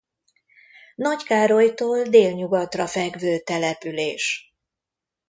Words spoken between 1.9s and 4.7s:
délnyugatra fekvő település.